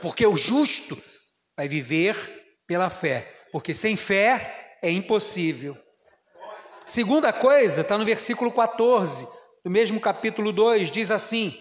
[0.00, 1.00] Porque o justo
[1.56, 2.16] vai viver
[2.66, 5.76] pela fé, porque sem fé é impossível.
[6.86, 9.26] Segunda coisa, está no versículo 14,
[9.64, 11.56] do mesmo capítulo 2, diz assim: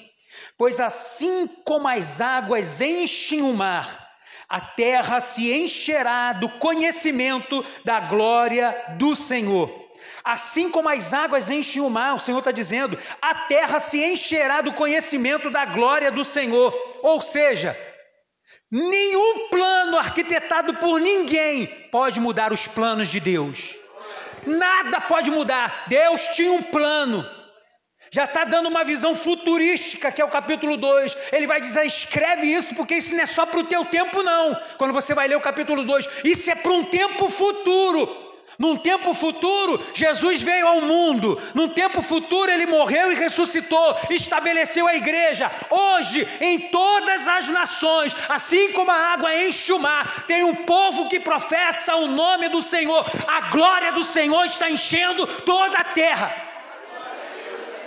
[0.58, 4.09] Pois assim como as águas enchem o mar,
[4.49, 9.69] a terra se encherá do conhecimento da glória do Senhor.
[10.23, 14.62] Assim como as águas enchem o mar, o Senhor está dizendo, a terra se encherá
[14.62, 16.73] do conhecimento da glória do Senhor.
[17.03, 17.77] Ou seja,
[18.71, 23.75] nenhum plano arquitetado por ninguém pode mudar os planos de Deus.
[24.47, 25.85] Nada pode mudar.
[25.88, 27.23] Deus tinha um plano
[28.12, 31.17] já está dando uma visão futurística, que é o capítulo 2.
[31.32, 34.56] Ele vai dizer: escreve isso, porque isso não é só para o teu tempo, não.
[34.78, 38.30] Quando você vai ler o capítulo 2, isso é para um tempo futuro.
[38.58, 41.41] Num tempo futuro, Jesus veio ao mundo.
[41.54, 45.50] Num tempo futuro, ele morreu e ressuscitou, estabeleceu a igreja.
[45.69, 51.08] Hoje, em todas as nações, assim como a água enche o mar, tem um povo
[51.08, 53.06] que professa o nome do Senhor.
[53.30, 56.48] A glória do Senhor está enchendo toda a terra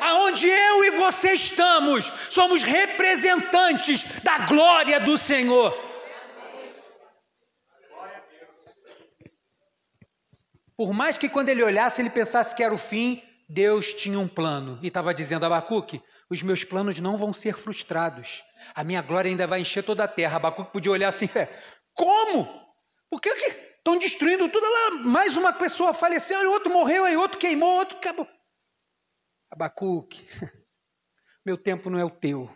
[0.03, 5.73] aonde eu e você estamos, somos representantes da glória do Senhor.
[10.77, 14.27] Por mais que quando ele olhasse ele pensasse que era o fim, Deus tinha um
[14.27, 18.43] plano e estava dizendo a Abacuque: os meus planos não vão ser frustrados,
[18.75, 20.37] a minha glória ainda vai encher toda a terra.
[20.37, 21.49] Abacuque podia olhar assim: é,
[21.95, 22.63] como?
[23.11, 24.91] Por que estão destruindo tudo lá?
[25.05, 28.27] Mais uma pessoa faleceu, outro morreu, aí outro queimou, outro acabou.
[29.53, 30.27] Abacuque,
[31.45, 32.49] meu tempo não é o teu.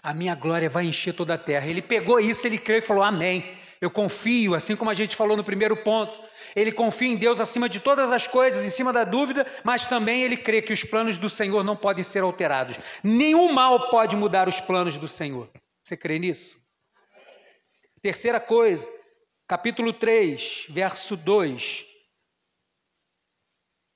[0.00, 1.66] A minha glória vai encher toda a terra.
[1.66, 3.44] Ele pegou isso, ele creu e falou: Amém.
[3.80, 6.22] Eu confio, assim como a gente falou no primeiro ponto.
[6.54, 10.22] Ele confia em Deus acima de todas as coisas, em cima da dúvida, mas também
[10.22, 12.78] ele crê que os planos do Senhor não podem ser alterados.
[13.02, 15.50] Nenhum mal pode mudar os planos do Senhor.
[15.84, 16.58] Você crê nisso?
[18.00, 18.88] Terceira coisa,
[19.48, 21.95] capítulo 3, verso 2.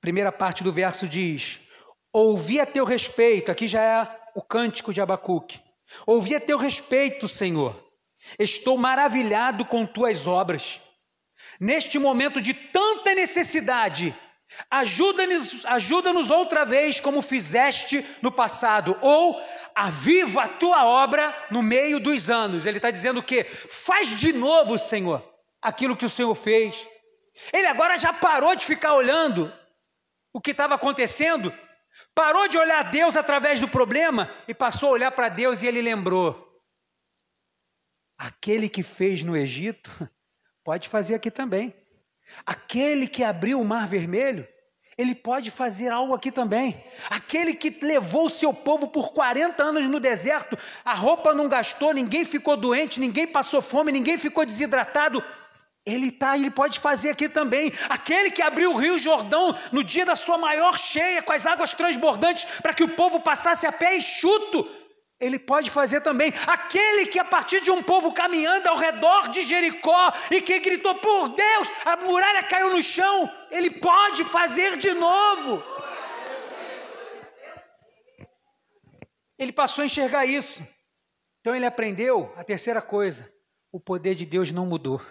[0.01, 1.59] Primeira parte do verso diz:
[2.11, 5.61] Ouvi a teu respeito, aqui já é o cântico de Abacuque.
[6.07, 7.75] Ouvi a teu respeito, Senhor.
[8.39, 10.81] Estou maravilhado com tuas obras.
[11.59, 14.13] Neste momento de tanta necessidade,
[14.69, 19.39] ajuda-nos ajuda outra vez como fizeste no passado, ou
[19.75, 22.65] aviva a tua obra no meio dos anos.
[22.65, 23.43] Ele está dizendo o quê?
[23.43, 25.23] Faz de novo, Senhor,
[25.61, 26.87] aquilo que o Senhor fez.
[27.53, 29.51] Ele agora já parou de ficar olhando
[30.33, 31.53] o que estava acontecendo
[32.15, 35.81] Parou de olhar Deus através do problema e passou a olhar para Deus e ele
[35.81, 36.61] lembrou:
[38.17, 39.91] aquele que fez no Egito,
[40.63, 41.75] pode fazer aqui também.
[42.45, 44.47] Aquele que abriu o mar vermelho,
[44.97, 46.81] ele pode fazer algo aqui também.
[47.09, 51.93] Aquele que levou o seu povo por 40 anos no deserto, a roupa não gastou,
[51.93, 55.21] ninguém ficou doente, ninguém passou fome, ninguém ficou desidratado.
[55.85, 57.73] Ele tá, ele pode fazer aqui também.
[57.89, 61.73] Aquele que abriu o Rio Jordão no dia da sua maior cheia, com as águas
[61.73, 64.69] transbordantes, para que o povo passasse a pé enxuto,
[65.19, 66.31] ele pode fazer também.
[66.45, 70.95] Aquele que, a partir de um povo caminhando ao redor de Jericó e que gritou
[70.95, 75.63] por Deus, a muralha caiu no chão, ele pode fazer de novo.
[79.37, 80.63] Ele passou a enxergar isso.
[81.39, 83.27] Então ele aprendeu a terceira coisa:
[83.71, 85.01] o poder de Deus não mudou.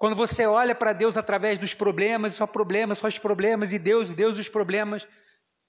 [0.00, 4.14] Quando você olha para Deus através dos problemas, só problemas, só os problemas, e Deus,
[4.14, 5.06] Deus os problemas,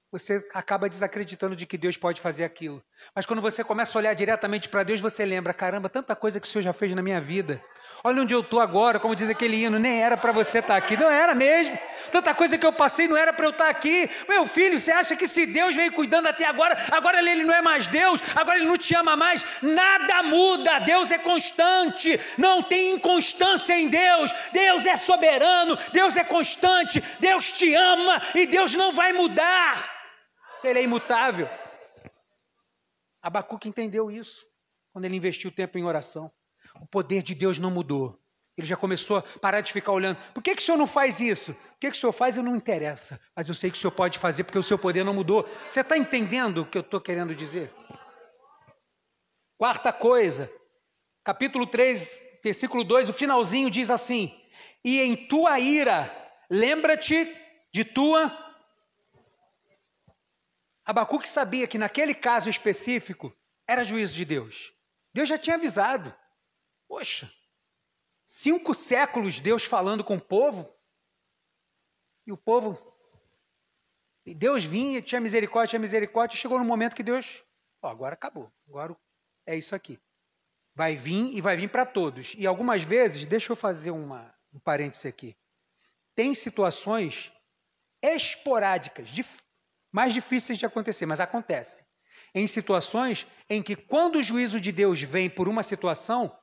[0.10, 2.82] você acaba desacreditando de que Deus pode fazer aquilo.
[3.14, 6.48] Mas quando você começa a olhar diretamente para Deus, você lembra: caramba, tanta coisa que
[6.48, 7.62] o Senhor já fez na minha vida.
[8.04, 10.78] Olha onde eu estou agora, como diz aquele hino, nem era para você estar tá
[10.78, 10.98] aqui.
[10.98, 11.78] Não era mesmo.
[12.12, 14.10] Tanta coisa que eu passei não era para eu estar tá aqui.
[14.28, 17.62] Meu filho, você acha que se Deus veio cuidando até agora, agora ele não é
[17.62, 19.46] mais Deus, agora ele não te ama mais?
[19.62, 20.80] Nada muda.
[20.80, 22.20] Deus é constante.
[22.38, 24.34] Não tem inconstância em Deus.
[24.52, 29.78] Deus é soberano, Deus é constante, Deus te ama e Deus não vai mudar.
[30.64, 31.48] Ele é imutável.
[33.22, 34.46] Abacuque entendeu isso
[34.92, 36.32] quando ele investiu tempo em oração.
[36.80, 38.20] O poder de Deus não mudou.
[38.58, 40.18] Ele já começou a parar de ficar olhando.
[40.34, 41.52] Por que, que o senhor não faz isso?
[41.52, 42.38] O que, que o senhor faz?
[42.38, 43.20] Eu não interessa.
[43.36, 45.48] Mas eu sei que o senhor pode fazer porque o seu poder não mudou.
[45.70, 47.74] Você está entendendo o que eu estou querendo dizer?
[49.58, 50.52] Quarta coisa,
[51.24, 54.36] capítulo 3, versículo 2, o finalzinho diz assim:
[54.84, 56.10] E em tua ira,
[56.50, 57.28] lembra-te
[57.72, 58.51] de tua.
[60.86, 63.36] Abacuque sabia que naquele caso específico
[63.68, 64.74] era juízo de Deus.
[65.14, 66.14] Deus já tinha avisado.
[66.88, 67.32] Poxa,
[68.26, 70.70] cinco séculos Deus falando com o povo,
[72.26, 72.80] e o povo,
[74.26, 77.44] e Deus vinha, tinha misericórdia, tinha misericórdia, e chegou no momento que Deus,
[77.82, 78.96] ó, agora acabou, agora
[79.46, 80.00] é isso aqui.
[80.76, 82.34] Vai vir e vai vir para todos.
[82.38, 85.36] E algumas vezes, deixa eu fazer uma, um parêntese aqui,
[86.16, 87.32] tem situações
[88.02, 89.42] esporádicas, dif,
[89.92, 91.84] mais difíceis de acontecer, mas acontece.
[92.34, 96.34] Em situações em que, quando o juízo de Deus vem por uma situação,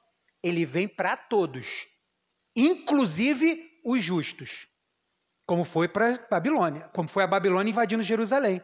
[0.42, 1.86] ele vem para todos,
[2.54, 4.68] inclusive os justos,
[5.46, 8.62] como foi para Babilônia, como foi a Babilônia invadindo Jerusalém.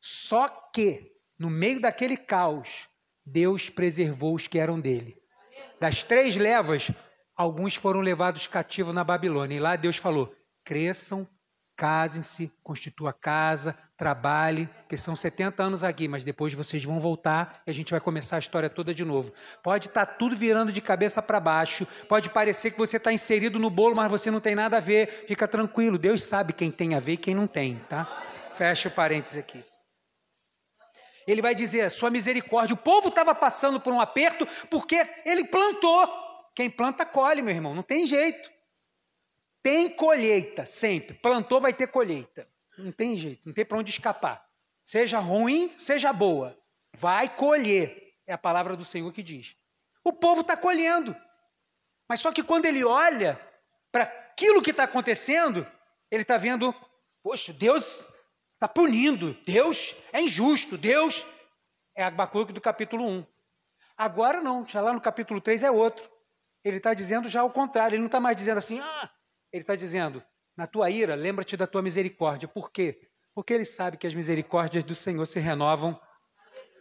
[0.00, 2.88] Só que, no meio daquele caos,
[3.24, 5.16] Deus preservou os que eram dele.
[5.80, 6.90] Das três levas,
[7.36, 9.56] alguns foram levados cativos na Babilônia.
[9.56, 11.28] E lá Deus falou: cresçam,
[11.76, 17.70] casem-se, constitua casa, trabalhe, que são 70 anos aqui, mas depois vocês vão voltar e
[17.70, 19.32] a gente vai começar a história toda de novo.
[19.62, 23.58] Pode estar tá tudo virando de cabeça para baixo, pode parecer que você está inserido
[23.58, 25.24] no bolo, mas você não tem nada a ver.
[25.26, 28.06] Fica tranquilo, Deus sabe quem tem a ver e quem não tem, tá?
[28.56, 29.64] Fecha o parênteses aqui.
[31.26, 32.74] Ele vai dizer: sua misericórdia.
[32.74, 36.08] O povo estava passando por um aperto porque ele plantou.
[36.54, 38.53] Quem planta, colhe, meu irmão, não tem jeito.
[39.64, 41.14] Tem colheita, sempre.
[41.14, 42.46] Plantou, vai ter colheita.
[42.76, 44.46] Não tem jeito, não tem para onde escapar.
[44.84, 46.54] Seja ruim, seja boa.
[46.94, 48.12] Vai colher.
[48.26, 49.56] É a palavra do Senhor que diz.
[50.04, 51.16] O povo está colhendo.
[52.06, 53.40] Mas só que quando ele olha
[53.90, 55.66] para aquilo que está acontecendo,
[56.10, 56.74] ele está vendo,
[57.22, 58.06] poxa, Deus
[58.52, 61.24] está punindo, Deus é injusto, Deus
[61.96, 63.26] é Abacuque do capítulo 1.
[63.96, 66.06] Agora não, já lá no capítulo 3 é outro.
[66.62, 69.10] Ele está dizendo já o contrário, ele não está mais dizendo assim, ah,
[69.54, 70.20] ele está dizendo:
[70.56, 72.48] na tua ira, lembra-te da tua misericórdia.
[72.48, 73.00] Por quê?
[73.32, 75.98] Porque ele sabe que as misericórdias do Senhor se renovam.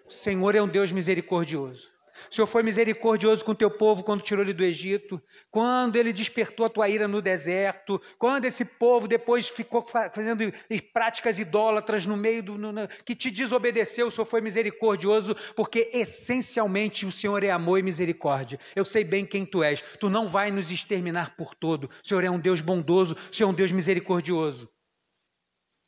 [0.07, 1.91] O Senhor é um Deus misericordioso.
[2.29, 6.65] O Senhor foi misericordioso com teu povo quando tirou ele do Egito, quando ele despertou
[6.65, 10.51] a tua ira no deserto, quando esse povo depois ficou fazendo
[10.93, 12.57] práticas idólatras no meio do.
[12.57, 17.83] No, que te desobedeceu, o Senhor foi misericordioso, porque essencialmente o Senhor é amor e
[17.83, 18.59] misericórdia.
[18.75, 21.85] Eu sei bem quem tu és, tu não vai nos exterminar por todo.
[22.03, 24.69] O Senhor é um Deus bondoso, o Senhor é um Deus misericordioso.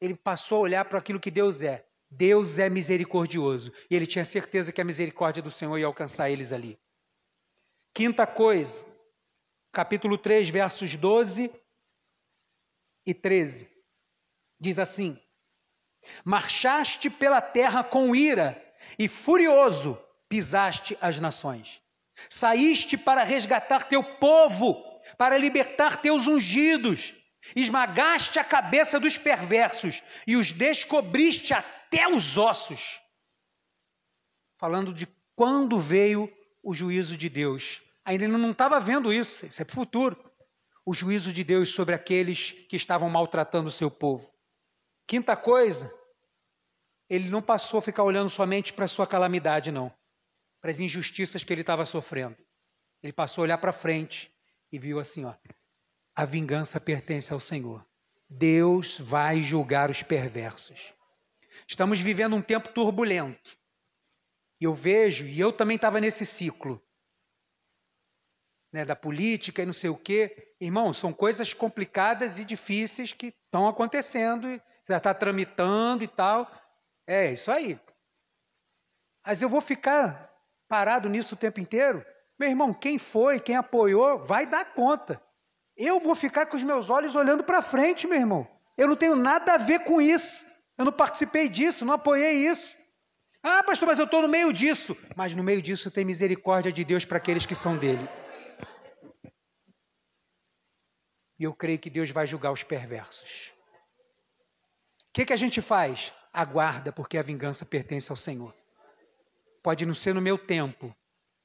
[0.01, 3.71] Ele passou a olhar para aquilo que Deus é Deus é misericordioso.
[3.89, 6.79] E ele tinha certeza que a misericórdia do Senhor ia alcançar eles ali.
[7.93, 8.85] Quinta coisa,
[9.71, 11.51] capítulo 3, versos 12
[13.05, 13.69] e 13.
[14.59, 15.19] Diz assim:
[16.23, 18.61] Marchaste pela terra com ira
[18.97, 19.97] e furioso
[20.29, 21.81] pisaste as nações.
[22.29, 24.83] Saíste para resgatar teu povo,
[25.17, 27.13] para libertar teus ungidos.
[27.55, 32.99] Esmagaste a cabeça dos perversos e os descobriste a até os ossos.
[34.57, 36.31] Falando de quando veio
[36.63, 37.81] o juízo de Deus.
[38.03, 40.31] Ainda ele não estava vendo isso, isso é para o futuro.
[40.85, 44.31] O juízo de Deus sobre aqueles que estavam maltratando o seu povo.
[45.07, 45.91] Quinta coisa,
[47.09, 49.91] ele não passou a ficar olhando somente para a sua calamidade, não,
[50.61, 52.37] para as injustiças que ele estava sofrendo.
[53.01, 54.31] Ele passou a olhar para frente
[54.71, 55.33] e viu assim: ó,
[56.15, 57.85] a vingança pertence ao Senhor.
[58.27, 60.93] Deus vai julgar os perversos.
[61.67, 63.57] Estamos vivendo um tempo turbulento.
[64.59, 66.81] E eu vejo, e eu também estava nesse ciclo,
[68.71, 70.55] né, da política e não sei o quê.
[70.59, 76.49] Irmão, são coisas complicadas e difíceis que estão acontecendo, já está tramitando e tal.
[77.07, 77.79] É isso aí.
[79.25, 80.31] Mas eu vou ficar
[80.67, 82.05] parado nisso o tempo inteiro?
[82.37, 85.21] Meu irmão, quem foi, quem apoiou, vai dar conta.
[85.75, 88.47] Eu vou ficar com os meus olhos olhando para frente, meu irmão.
[88.77, 90.45] Eu não tenho nada a ver com isso.
[90.77, 92.75] Eu não participei disso, não apoiei isso.
[93.41, 94.97] Ah, pastor, mas eu estou no meio disso.
[95.15, 98.07] Mas no meio disso tem misericórdia de Deus para aqueles que são dele.
[101.37, 103.53] E eu creio que Deus vai julgar os perversos.
[105.09, 106.11] O que, que a gente faz?
[106.33, 108.53] Aguarda, porque a vingança pertence ao Senhor.
[109.61, 110.95] Pode não ser no meu tempo,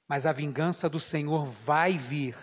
[0.09, 2.37] mas a vingança do Senhor vai vir.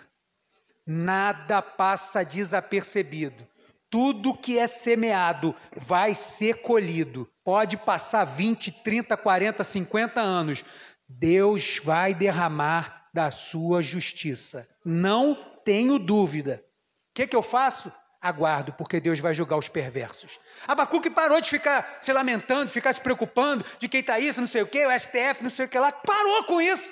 [0.86, 3.46] Nada passa desapercebido.
[3.90, 7.30] Tudo que é semeado vai ser colhido.
[7.42, 10.64] Pode passar 20, 30, 40, 50 anos.
[11.08, 14.68] Deus vai derramar da sua justiça.
[14.84, 16.62] Não tenho dúvida.
[17.10, 17.90] O que, que eu faço?
[18.20, 20.38] Aguardo, porque Deus vai julgar os perversos.
[20.66, 24.62] Abacuque parou de ficar se lamentando, ficar se preocupando de quem está isso, não sei
[24.62, 25.92] o quê, o STF, não sei o que lá.
[25.92, 26.90] Parou com isso.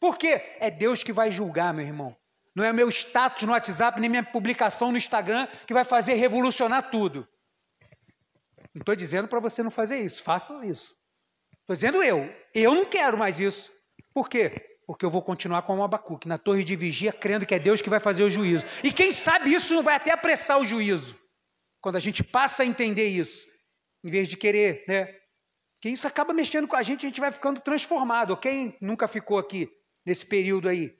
[0.00, 0.40] Por quê?
[0.60, 2.16] É Deus que vai julgar, meu irmão.
[2.58, 6.90] Não é meu status no WhatsApp, nem minha publicação no Instagram que vai fazer revolucionar
[6.90, 7.24] tudo.
[8.74, 10.96] Não estou dizendo para você não fazer isso, faça isso.
[11.60, 12.28] Estou dizendo eu.
[12.52, 13.70] Eu não quero mais isso.
[14.12, 14.76] Por quê?
[14.88, 17.80] Porque eu vou continuar com o Abacuque, na torre de vigia, crendo que é Deus
[17.80, 18.64] que vai fazer o juízo.
[18.82, 21.16] E quem sabe isso não vai até apressar o juízo.
[21.80, 23.46] Quando a gente passa a entender isso,
[24.02, 25.04] em vez de querer, né?
[25.76, 28.36] Porque isso acaba mexendo com a gente, a gente vai ficando transformado.
[28.36, 29.70] Quem nunca ficou aqui
[30.04, 30.98] nesse período aí?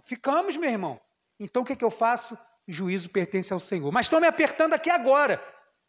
[0.00, 1.00] Ficamos, meu irmão.
[1.38, 2.38] Então o que, que eu faço?
[2.66, 3.90] Juízo pertence ao Senhor.
[3.92, 5.42] Mas estão me apertando aqui agora.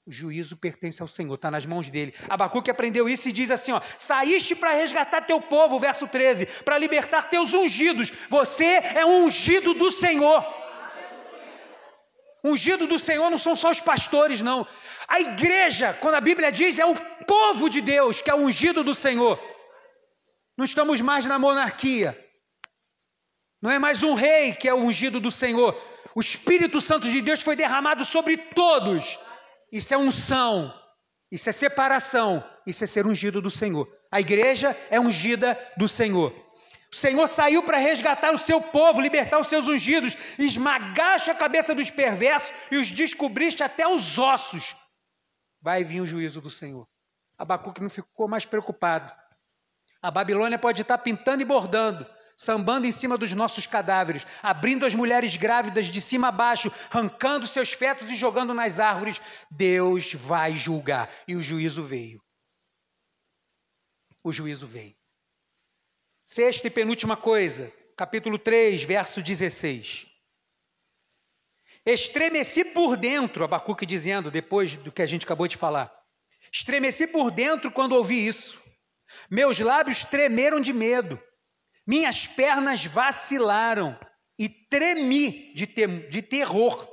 [0.05, 2.13] O juízo pertence ao Senhor, está nas mãos dele.
[2.27, 6.77] Abacuque aprendeu isso e diz assim: ó, saíste para resgatar teu povo, verso 13, para
[6.77, 8.11] libertar teus ungidos.
[8.29, 10.43] Você é um ungido do Senhor.
[12.43, 14.67] Ungido do Senhor não são só os pastores, não.
[15.07, 18.93] A igreja, quando a Bíblia diz, é o povo de Deus que é ungido do
[18.93, 19.39] Senhor.
[20.57, 22.17] Não estamos mais na monarquia.
[23.63, 25.73] Não é mais um rei que é o ungido do Senhor.
[26.13, 29.17] O Espírito Santo de Deus foi derramado sobre todos.
[29.71, 30.77] Isso é unção,
[31.31, 33.87] isso é separação, isso é ser ungido do Senhor.
[34.11, 36.33] A igreja é ungida do Senhor.
[36.91, 41.73] O Senhor saiu para resgatar o seu povo, libertar os seus ungidos, esmagaste a cabeça
[41.73, 44.75] dos perversos e os descobriste até os ossos.
[45.61, 46.85] Vai vir o juízo do Senhor.
[47.37, 49.13] Abacuque não ficou mais preocupado.
[50.01, 54.95] A Babilônia pode estar pintando e bordando, sambando em cima dos nossos cadáveres, abrindo as
[54.95, 60.53] mulheres grávidas de cima a baixo, arrancando seus fetos e jogando nas árvores, Deus vai
[60.53, 61.09] julgar.
[61.27, 62.21] E o juízo veio.
[64.23, 64.95] O juízo veio.
[66.25, 70.07] Sexta e penúltima coisa, capítulo 3, verso 16.
[71.85, 75.93] Estremeci por dentro, Abacuque dizendo, depois do que a gente acabou de falar.
[76.51, 78.61] Estremeci por dentro quando ouvi isso.
[79.29, 81.21] Meus lábios tremeram de medo.
[81.85, 83.99] Minhas pernas vacilaram
[84.37, 86.87] e tremi de, ter, de terror.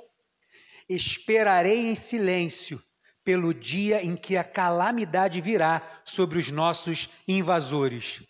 [0.88, 2.82] Esperarei em silêncio
[3.22, 8.24] pelo dia em que a calamidade virá sobre os nossos invasores.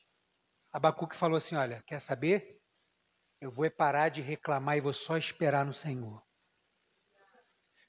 [0.73, 2.61] Abacuque falou assim: Olha, quer saber?
[3.41, 6.23] Eu vou é parar de reclamar e vou só esperar no Senhor.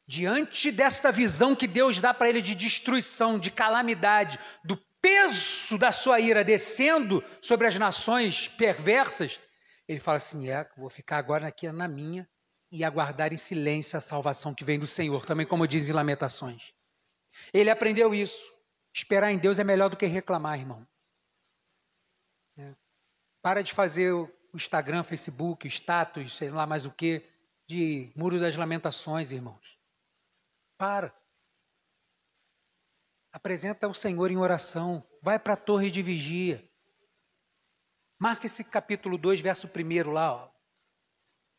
[0.08, 5.92] Diante desta visão que Deus dá para ele de destruição, de calamidade, do peso da
[5.92, 9.40] sua ira descendo sobre as nações perversas,
[9.88, 12.30] ele fala assim: É, vou ficar agora aqui na minha
[12.72, 16.74] e aguardar em silêncio a salvação que vem do Senhor, também como diz em Lamentações.
[17.54, 18.50] Ele aprendeu isso.
[18.94, 20.88] Esperar em Deus é melhor do que reclamar, irmão.
[22.58, 22.76] É.
[23.42, 27.24] Para de fazer o Instagram, Facebook, status, sei lá mais o que,
[27.68, 29.80] de muro das lamentações, irmãos.
[30.78, 31.14] Para.
[33.32, 35.06] Apresenta ao Senhor em oração.
[35.22, 36.64] Vai para a torre de vigia.
[38.20, 40.36] Marca esse capítulo 2, verso 1 lá.
[40.36, 40.52] Ó.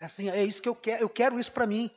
[0.01, 1.03] É assim, é isso que eu quero.
[1.03, 1.91] Eu quero isso para mim.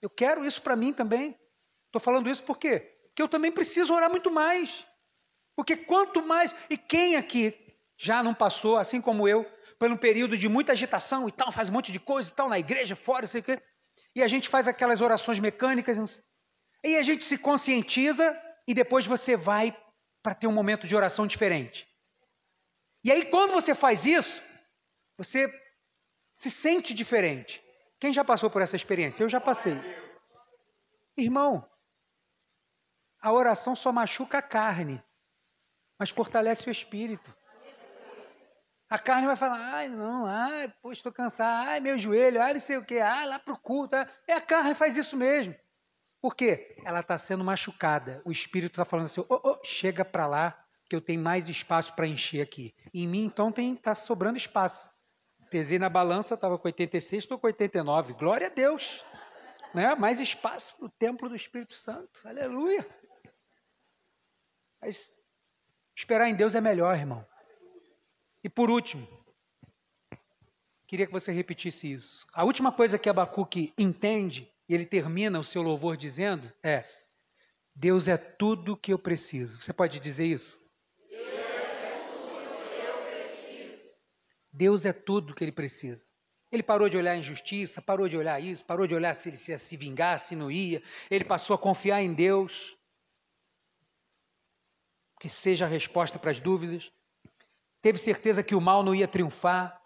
[0.00, 1.38] Eu quero isso para mim também.
[1.86, 2.80] Estou falando isso por quê?
[3.06, 4.86] Porque eu também preciso orar muito mais.
[5.54, 6.54] Porque quanto mais.
[6.68, 7.54] E quem aqui
[7.96, 9.44] já não passou, assim como eu,
[9.78, 12.48] por um período de muita agitação e tal, faz um monte de coisa e tal,
[12.48, 13.62] na igreja, fora, sei o quê.
[14.14, 16.22] E a gente faz aquelas orações mecânicas.
[16.84, 19.76] E a gente se conscientiza e depois você vai
[20.22, 21.88] para ter um momento de oração diferente.
[23.04, 24.42] E aí, quando você faz isso,
[25.16, 25.48] você
[26.34, 27.62] se sente diferente.
[27.98, 29.22] Quem já passou por essa experiência?
[29.22, 29.74] Eu já passei.
[31.16, 31.68] Irmão,
[33.20, 35.02] a oração só machuca a carne,
[35.98, 37.32] mas fortalece o espírito.
[38.88, 42.60] A carne vai falar, ai, não, ai, pô, estou cansado, ai, meu joelho, ai, não
[42.60, 43.96] sei o quê, ai, lá para o culto.
[44.26, 45.54] É a carne faz isso mesmo.
[46.22, 46.76] Por quê?
[46.84, 48.22] Ela está sendo machucada.
[48.24, 51.96] O espírito está falando assim, oh, oh, chega para lá, que eu tenho mais espaço
[51.96, 52.72] para encher aqui.
[52.94, 54.88] Em mim, então, está sobrando espaço.
[55.50, 58.12] Pesei na balança, estava com 86, estou com 89.
[58.12, 59.04] Glória a Deus.
[59.74, 59.96] Né?
[59.96, 62.20] Mais espaço para o templo do Espírito Santo.
[62.24, 62.86] Aleluia.
[64.80, 65.26] Mas
[65.96, 67.26] esperar em Deus é melhor, irmão.
[68.44, 69.06] E por último,
[70.86, 72.24] queria que você repetisse isso.
[72.32, 76.82] A última coisa que Abacuque entende, e ele termina o seu louvor dizendo, é:
[77.74, 79.60] Deus é tudo que eu preciso.
[79.60, 80.58] Você pode dizer isso?
[84.50, 86.14] Deus é tudo que ele precisa.
[86.50, 89.36] Ele parou de olhar a injustiça, parou de olhar isso, parou de olhar se ele
[89.46, 90.82] ia se vingar, se não ia.
[91.10, 92.74] Ele passou a confiar em Deus,
[95.20, 96.90] que seja a resposta para as dúvidas
[97.82, 99.81] teve certeza que o mal não ia triunfar,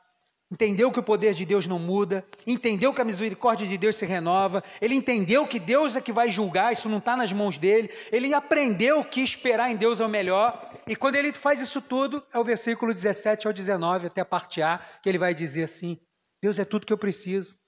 [0.51, 4.07] entendeu que o poder de Deus não muda, entendeu que a misericórdia de Deus se
[4.07, 7.91] renova, ele entendeu que Deus é que vai julgar, isso não está nas mãos dele,
[8.13, 12.25] ele aprendeu que esperar em Deus é o melhor, e quando ele faz isso tudo,
[12.33, 16.01] é o versículo 17 ao 19, até a parte A, que ele vai dizer assim:
[16.41, 17.59] Deus é tudo que eu preciso.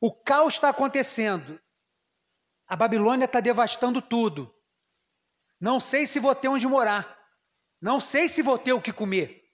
[0.00, 1.60] O caos está acontecendo,
[2.66, 4.52] a Babilônia está devastando tudo.
[5.60, 7.16] Não sei se vou ter onde morar.
[7.80, 9.45] Não sei se vou ter o que comer.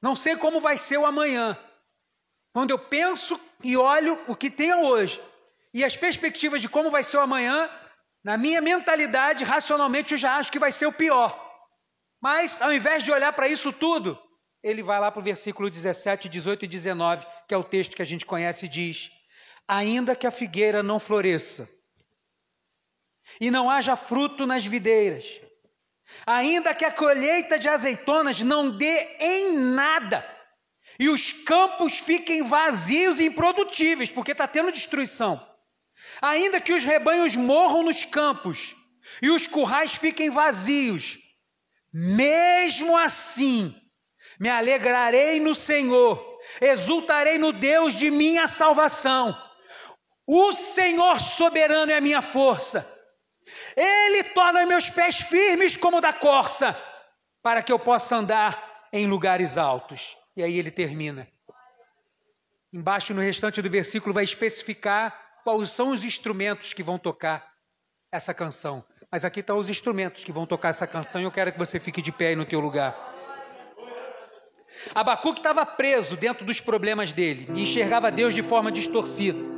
[0.00, 1.58] Não sei como vai ser o amanhã.
[2.52, 5.20] Quando eu penso e olho o que tenho hoje
[5.72, 7.70] e as perspectivas de como vai ser o amanhã,
[8.22, 11.46] na minha mentalidade, racionalmente, eu já acho que vai ser o pior.
[12.20, 14.20] Mas, ao invés de olhar para isso tudo,
[14.62, 18.02] ele vai lá para o versículo 17, 18 e 19, que é o texto que
[18.02, 19.10] a gente conhece e diz:
[19.66, 21.68] Ainda que a figueira não floresça,
[23.40, 25.40] e não haja fruto nas videiras,
[26.26, 30.24] Ainda que a colheita de azeitonas não dê em nada,
[30.98, 35.44] e os campos fiquem vazios e improdutíveis, porque está tendo destruição.
[36.20, 38.74] Ainda que os rebanhos morram nos campos
[39.22, 41.18] e os currais fiquem vazios,
[41.92, 43.74] mesmo assim,
[44.40, 49.36] me alegrarei no Senhor, exultarei no Deus de minha salvação.
[50.26, 52.97] O Senhor soberano é a minha força
[53.76, 56.76] ele torna meus pés firmes como da corça,
[57.42, 60.16] para que eu possa andar em lugares altos.
[60.36, 61.28] E aí ele termina.
[62.72, 67.52] Embaixo, no restante do versículo, vai especificar quais são os instrumentos que vão tocar
[68.12, 68.84] essa canção.
[69.10, 71.80] Mas aqui estão os instrumentos que vão tocar essa canção e eu quero que você
[71.80, 72.94] fique de pé aí no teu lugar.
[74.94, 79.57] Abacuque estava preso dentro dos problemas dele e enxergava Deus de forma distorcida.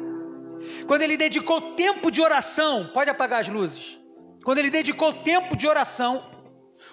[0.87, 3.99] Quando ele dedicou tempo de oração, pode apagar as luzes.
[4.45, 6.25] Quando ele dedicou tempo de oração,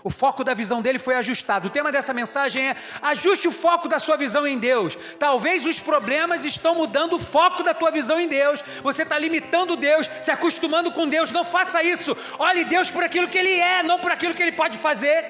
[0.03, 1.67] o foco da visão dele foi ajustado.
[1.67, 4.97] O tema dessa mensagem é: ajuste o foco da sua visão em Deus.
[5.17, 8.63] Talvez os problemas estão mudando o foco da tua visão em Deus.
[8.83, 11.31] Você está limitando Deus, se acostumando com Deus.
[11.31, 12.15] Não faça isso.
[12.37, 15.25] Olhe Deus por aquilo que Ele é, não por aquilo que Ele pode fazer.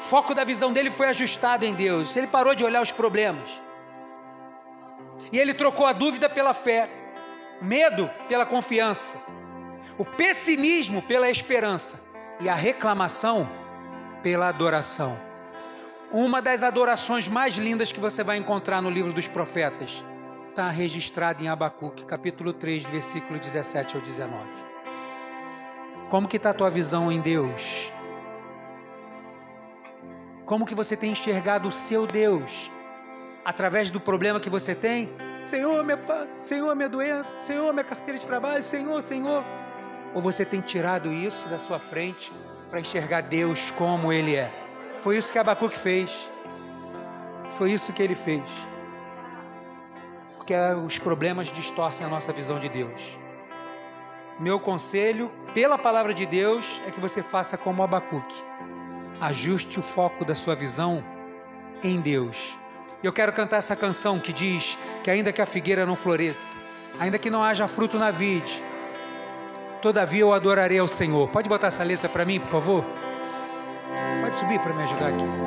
[0.00, 2.16] O foco da visão dele foi ajustado em Deus.
[2.16, 3.48] Ele parou de olhar os problemas.
[5.32, 6.88] E ele trocou a dúvida pela fé
[7.60, 9.18] medo pela confiança,
[9.98, 12.08] o pessimismo pela esperança.
[12.42, 13.46] e a reclamação
[14.22, 15.14] pela adoração.
[16.10, 20.02] Uma das adorações mais lindas que você vai encontrar no livro dos profetas
[20.48, 24.34] está registrada em Abacuque, capítulo 3, versículo 17 ao 19.
[26.08, 27.92] Como que está a tua visão em Deus?
[30.46, 32.70] Como que você tem enxergado o seu Deus?
[33.44, 35.10] Através do problema que você tem?
[35.46, 35.98] Senhor, minha,
[36.42, 39.42] Senhor, minha doença, Senhor, minha carteira de trabalho, Senhor, Senhor.
[40.14, 42.32] Ou você tem tirado isso da sua frente
[42.68, 44.50] para enxergar Deus como Ele é?
[45.02, 46.28] Foi isso que Abacuque fez.
[47.56, 48.42] Foi isso que ele fez.
[50.36, 53.18] Porque os problemas distorcem a nossa visão de Deus.
[54.38, 58.42] Meu conselho, pela palavra de Deus, é que você faça como Abacuque.
[59.20, 61.04] Ajuste o foco da sua visão
[61.82, 62.56] em Deus.
[63.02, 66.56] Eu quero cantar essa canção que diz que ainda que a figueira não floresça,
[66.98, 68.62] ainda que não haja fruto na vide,
[69.80, 71.26] todavia eu adorarei ao Senhor.
[71.30, 72.84] Pode botar essa letra para mim, por favor?
[74.20, 75.40] Pode subir para me ajudar aqui.